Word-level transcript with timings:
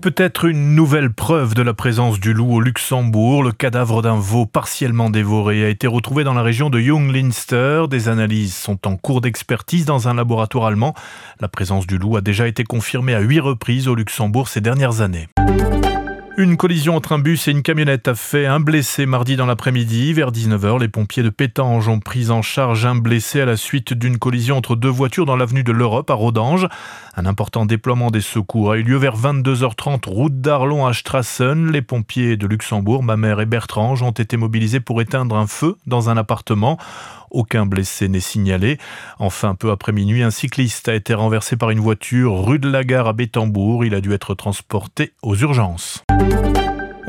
Peut-être 0.00 0.44
une 0.44 0.76
nouvelle 0.76 1.12
preuve 1.12 1.54
de 1.54 1.62
la 1.62 1.74
présence 1.74 2.20
du 2.20 2.32
loup 2.32 2.54
au 2.54 2.60
Luxembourg. 2.60 3.42
Le 3.42 3.50
cadavre 3.50 4.00
d'un 4.00 4.16
veau 4.16 4.46
partiellement 4.46 5.10
dévoré 5.10 5.64
a 5.64 5.68
été 5.68 5.88
retrouvé 5.88 6.22
dans 6.22 6.34
la 6.34 6.42
région 6.42 6.70
de 6.70 6.78
Junglinster. 6.78 7.86
Des 7.90 8.08
analyses 8.08 8.54
sont 8.54 8.86
en 8.86 8.96
cours 8.96 9.20
d'expertise 9.20 9.86
dans 9.86 10.06
un 10.06 10.14
laboratoire 10.14 10.66
allemand. 10.66 10.94
La 11.40 11.48
présence 11.48 11.86
du 11.86 11.98
loup 11.98 12.16
a 12.16 12.20
déjà 12.20 12.46
été 12.46 12.62
confirmée 12.62 13.14
à 13.14 13.20
huit 13.20 13.40
reprises 13.40 13.88
au 13.88 13.96
Luxembourg 13.96 14.48
ces 14.48 14.60
dernières 14.60 15.00
années. 15.00 15.26
Une 16.40 16.56
collision 16.56 16.94
entre 16.94 17.10
un 17.10 17.18
bus 17.18 17.48
et 17.48 17.50
une 17.50 17.64
camionnette 17.64 18.06
a 18.06 18.14
fait 18.14 18.46
un 18.46 18.60
blessé 18.60 19.06
mardi 19.06 19.34
dans 19.34 19.46
l'après-midi. 19.46 20.12
Vers 20.12 20.30
19h, 20.30 20.78
les 20.78 20.86
pompiers 20.86 21.24
de 21.24 21.30
Pétange 21.30 21.88
ont 21.88 21.98
pris 21.98 22.30
en 22.30 22.42
charge 22.42 22.86
un 22.86 22.94
blessé 22.94 23.40
à 23.40 23.44
la 23.44 23.56
suite 23.56 23.92
d'une 23.92 24.18
collision 24.18 24.56
entre 24.56 24.76
deux 24.76 24.88
voitures 24.88 25.26
dans 25.26 25.34
l'avenue 25.34 25.64
de 25.64 25.72
l'Europe 25.72 26.10
à 26.10 26.14
Rodange. 26.14 26.68
Un 27.16 27.26
important 27.26 27.66
déploiement 27.66 28.12
des 28.12 28.20
secours 28.20 28.70
a 28.70 28.78
eu 28.78 28.84
lieu 28.84 28.98
vers 28.98 29.16
22h30 29.16 30.08
route 30.08 30.40
d'Arlon 30.40 30.86
à 30.86 30.92
Strassen. 30.92 31.72
Les 31.72 31.82
pompiers 31.82 32.36
de 32.36 32.46
Luxembourg, 32.46 33.02
ma 33.02 33.16
mère 33.16 33.40
et 33.40 33.46
Bertrange, 33.46 34.04
ont 34.04 34.12
été 34.12 34.36
mobilisés 34.36 34.78
pour 34.78 35.02
éteindre 35.02 35.36
un 35.36 35.48
feu 35.48 35.74
dans 35.88 36.08
un 36.08 36.16
appartement. 36.16 36.78
Aucun 37.30 37.66
blessé 37.66 38.08
n'est 38.08 38.20
signalé. 38.20 38.78
Enfin, 39.18 39.54
peu 39.54 39.70
après 39.70 39.92
minuit, 39.92 40.22
un 40.22 40.30
cycliste 40.30 40.88
a 40.88 40.94
été 40.94 41.14
renversé 41.14 41.56
par 41.56 41.70
une 41.70 41.80
voiture 41.80 42.44
rue 42.44 42.58
de 42.58 42.68
la 42.68 42.84
Gare 42.84 43.08
à 43.08 43.12
Bétambourg. 43.12 43.84
Il 43.84 43.94
a 43.94 44.00
dû 44.00 44.12
être 44.12 44.34
transporté 44.34 45.12
aux 45.22 45.36
urgences. 45.36 46.04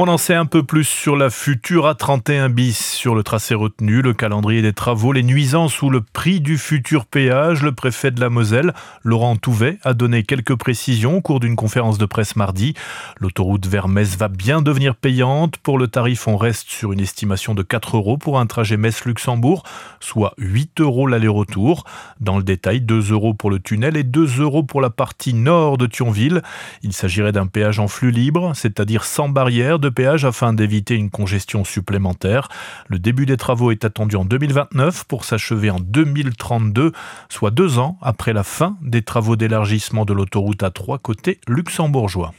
On 0.01 0.07
en 0.07 0.17
sait 0.17 0.33
un 0.33 0.45
peu 0.45 0.63
plus 0.63 0.85
sur 0.85 1.17
la 1.17 1.29
future 1.29 1.85
A31 1.85 2.47
bis, 2.47 2.93
sur 2.93 3.15
le 3.15 3.21
tracé 3.21 3.53
retenu, 3.53 4.01
le 4.01 4.13
calendrier 4.13 4.61
des 4.61 4.71
travaux, 4.71 5.11
les 5.11 5.23
nuisances 5.23 5.81
ou 5.81 5.89
le 5.89 5.99
prix 5.99 6.39
du 6.39 6.57
futur 6.57 7.05
péage. 7.05 7.63
Le 7.63 7.73
préfet 7.73 8.09
de 8.09 8.21
la 8.21 8.29
Moselle, 8.29 8.73
Laurent 9.03 9.35
Touvet, 9.35 9.77
a 9.83 9.93
donné 9.93 10.23
quelques 10.23 10.55
précisions 10.55 11.17
au 11.17 11.21
cours 11.21 11.41
d'une 11.41 11.57
conférence 11.57 11.97
de 11.97 12.05
presse 12.05 12.37
mardi. 12.37 12.75
L'autoroute 13.19 13.67
vers 13.67 13.89
Metz 13.89 14.15
va 14.15 14.29
bien 14.29 14.61
devenir 14.61 14.95
payante. 14.95 15.57
Pour 15.57 15.77
le 15.77 15.89
tarif, 15.89 16.29
on 16.29 16.37
reste 16.37 16.69
sur 16.69 16.93
une 16.93 17.01
estimation 17.01 17.53
de 17.53 17.61
4 17.61 17.97
euros 17.97 18.17
pour 18.17 18.39
un 18.39 18.45
trajet 18.45 18.77
Metz-Luxembourg, 18.77 19.63
soit 19.99 20.33
8 20.37 20.79
euros 20.79 21.07
l'aller-retour. 21.07 21.83
Dans 22.21 22.37
le 22.37 22.43
détail, 22.43 22.79
2 22.79 23.11
euros 23.11 23.33
pour 23.33 23.51
le 23.51 23.59
tunnel 23.59 23.97
et 23.97 24.03
2 24.03 24.39
euros 24.39 24.63
pour 24.63 24.79
la 24.79 24.91
partie 24.91 25.33
nord 25.33 25.77
de 25.77 25.87
Thionville. 25.87 26.41
Il 26.83 26.93
s'agirait 26.93 27.33
d'un 27.33 27.47
péage 27.47 27.79
en 27.79 27.89
flux 27.89 28.11
libre, 28.11 28.53
c'est-à-dire 28.55 29.03
sans 29.03 29.27
barrière 29.27 29.77
de 29.77 29.88
péage 29.89 30.25
afin 30.25 30.53
d'éviter 30.53 30.95
une 30.95 31.09
congestion 31.09 31.63
supplémentaire. 31.63 32.49
Le 32.87 32.99
début 32.99 33.25
des 33.25 33.37
travaux 33.37 33.71
est 33.71 33.85
attendu 33.85 34.15
en 34.15 34.25
2029 34.25 35.05
pour 35.05 35.25
s'achever 35.25 35.69
en 35.69 35.79
2032, 35.79 36.91
soit 37.29 37.51
deux 37.51 37.79
ans 37.79 37.97
après 38.01 38.33
la 38.33 38.43
fin 38.43 38.77
des 38.81 39.01
travaux 39.01 39.35
d'élargissement 39.35 40.05
de 40.05 40.13
l'autoroute 40.13 40.61
A3 40.61 40.99
côté 40.99 41.39
luxembourgeois. 41.47 42.33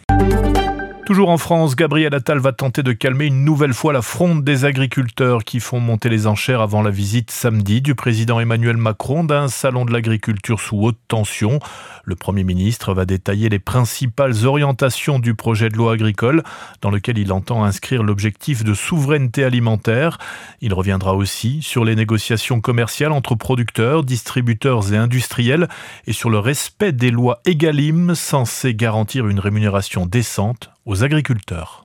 Toujours 1.10 1.30
en 1.30 1.38
France, 1.38 1.74
Gabriel 1.74 2.14
Attal 2.14 2.38
va 2.38 2.52
tenter 2.52 2.84
de 2.84 2.92
calmer 2.92 3.26
une 3.26 3.44
nouvelle 3.44 3.74
fois 3.74 3.92
la 3.92 4.00
fronde 4.00 4.44
des 4.44 4.64
agriculteurs 4.64 5.42
qui 5.42 5.58
font 5.58 5.80
monter 5.80 6.08
les 6.08 6.28
enchères 6.28 6.60
avant 6.60 6.82
la 6.82 6.92
visite 6.92 7.32
samedi 7.32 7.82
du 7.82 7.96
président 7.96 8.38
Emmanuel 8.38 8.76
Macron 8.76 9.24
d'un 9.24 9.48
salon 9.48 9.84
de 9.84 9.92
l'agriculture 9.92 10.60
sous 10.60 10.80
haute 10.80 11.00
tension. 11.08 11.58
Le 12.04 12.14
Premier 12.14 12.44
ministre 12.44 12.94
va 12.94 13.06
détailler 13.06 13.48
les 13.48 13.58
principales 13.58 14.46
orientations 14.46 15.18
du 15.18 15.34
projet 15.34 15.68
de 15.68 15.74
loi 15.74 15.94
agricole 15.94 16.44
dans 16.80 16.90
lequel 16.90 17.18
il 17.18 17.32
entend 17.32 17.64
inscrire 17.64 18.04
l'objectif 18.04 18.62
de 18.62 18.72
souveraineté 18.72 19.42
alimentaire. 19.42 20.16
Il 20.60 20.72
reviendra 20.72 21.16
aussi 21.16 21.60
sur 21.60 21.84
les 21.84 21.96
négociations 21.96 22.60
commerciales 22.60 23.10
entre 23.10 23.34
producteurs, 23.34 24.04
distributeurs 24.04 24.92
et 24.92 24.96
industriels 24.96 25.68
et 26.06 26.12
sur 26.12 26.30
le 26.30 26.38
respect 26.38 26.92
des 26.92 27.10
lois 27.10 27.40
EGalim 27.46 28.14
censées 28.14 28.76
garantir 28.76 29.26
une 29.26 29.40
rémunération 29.40 30.06
décente 30.06 30.70
aux 30.90 31.04
agriculteurs. 31.04 31.82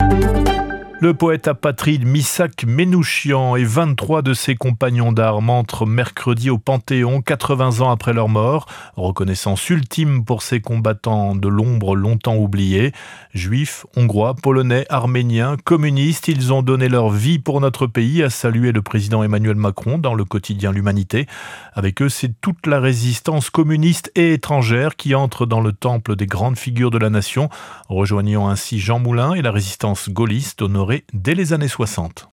Le 1.01 1.13
poète 1.13 1.49
apatride 1.49 2.05
Misak 2.05 2.63
Ménouchian 2.63 3.57
et 3.57 3.65
23 3.65 4.21
de 4.21 4.33
ses 4.33 4.55
compagnons 4.55 5.11
d'armes 5.11 5.49
entrent 5.49 5.85
mercredi 5.85 6.49
au 6.49 6.57
Panthéon, 6.57 7.21
80 7.21 7.81
ans 7.81 7.91
après 7.91 8.13
leur 8.13 8.29
mort, 8.29 8.65
reconnaissance 8.95 9.69
ultime 9.69 10.23
pour 10.23 10.41
ces 10.41 10.61
combattants 10.61 11.35
de 11.35 11.49
l'ombre 11.49 11.97
longtemps 11.97 12.37
oubliés. 12.37 12.93
Juifs, 13.33 13.85
hongrois, 13.97 14.35
polonais, 14.35 14.85
arméniens, 14.87 15.57
communistes, 15.65 16.29
ils 16.29 16.53
ont 16.53 16.61
donné 16.61 16.87
leur 16.87 17.09
vie 17.09 17.39
pour 17.39 17.59
notre 17.59 17.87
pays, 17.87 18.23
a 18.23 18.29
salué 18.29 18.71
le 18.71 18.81
président 18.81 19.21
Emmanuel 19.21 19.57
Macron 19.57 19.97
dans 19.97 20.13
le 20.13 20.23
quotidien 20.23 20.71
L'Humanité. 20.71 21.27
Avec 21.73 22.01
eux, 22.01 22.09
c'est 22.09 22.39
toute 22.39 22.67
la 22.67 22.79
résistance 22.79 23.49
communiste 23.49 24.13
et 24.15 24.31
étrangère 24.31 24.95
qui 24.95 25.13
entre 25.13 25.45
dans 25.45 25.61
le 25.61 25.73
temple 25.73 26.15
des 26.15 26.25
grandes 26.25 26.57
figures 26.57 26.89
de 26.89 26.97
la 26.97 27.09
nation, 27.09 27.49
rejoignant 27.89 28.47
ainsi 28.47 28.79
Jean 28.79 28.99
Moulin 28.99 29.33
et 29.33 29.41
la 29.41 29.51
résistance 29.51 30.09
gaulliste 30.09 30.63
dès 31.13 31.35
les 31.35 31.53
années 31.53 31.67
60. 31.67 32.29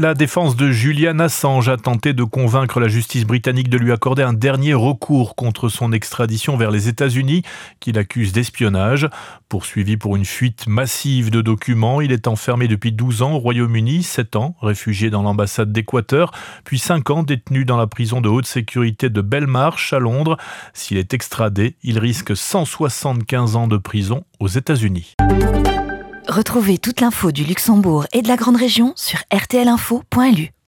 La 0.00 0.14
défense 0.14 0.54
de 0.54 0.70
Julian 0.70 1.18
Assange 1.18 1.68
a 1.68 1.76
tenté 1.76 2.12
de 2.12 2.22
convaincre 2.22 2.78
la 2.78 2.86
justice 2.86 3.24
britannique 3.24 3.68
de 3.68 3.76
lui 3.76 3.90
accorder 3.90 4.22
un 4.22 4.32
dernier 4.32 4.72
recours 4.74 5.34
contre 5.34 5.68
son 5.68 5.90
extradition 5.90 6.56
vers 6.56 6.70
les 6.70 6.86
États-Unis, 6.86 7.42
qu'il 7.80 7.98
accuse 7.98 8.32
d'espionnage. 8.32 9.08
Poursuivi 9.48 9.96
pour 9.96 10.14
une 10.14 10.24
fuite 10.24 10.68
massive 10.68 11.32
de 11.32 11.40
documents, 11.40 12.00
il 12.00 12.12
est 12.12 12.28
enfermé 12.28 12.68
depuis 12.68 12.92
12 12.92 13.22
ans 13.22 13.32
au 13.32 13.38
Royaume-Uni, 13.38 14.04
7 14.04 14.36
ans 14.36 14.54
réfugié 14.62 15.10
dans 15.10 15.22
l'ambassade 15.22 15.72
d'Équateur, 15.72 16.30
puis 16.64 16.78
5 16.78 17.10
ans 17.10 17.22
détenu 17.24 17.64
dans 17.64 17.76
la 17.76 17.88
prison 17.88 18.20
de 18.20 18.28
haute 18.28 18.46
sécurité 18.46 19.10
de 19.10 19.20
Belmarsh 19.20 19.92
à 19.92 19.98
Londres. 19.98 20.36
S'il 20.74 20.96
est 20.96 21.12
extradé, 21.12 21.74
il 21.82 21.98
risque 21.98 22.36
175 22.36 23.56
ans 23.56 23.66
de 23.66 23.78
prison 23.78 24.22
aux 24.38 24.46
États-Unis. 24.46 25.16
Retrouvez 26.38 26.78
toute 26.78 27.00
l'info 27.00 27.32
du 27.32 27.42
Luxembourg 27.42 28.06
et 28.12 28.22
de 28.22 28.28
la 28.28 28.36
Grande 28.36 28.54
Région 28.54 28.92
sur 28.94 29.18
rtlinfo.lu. 29.34 30.52